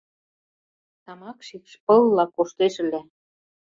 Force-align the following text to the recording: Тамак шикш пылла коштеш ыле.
Тамак 1.03 1.39
шикш 1.47 1.73
пылла 1.85 2.25
коштеш 2.35 2.75
ыле. 2.83 3.01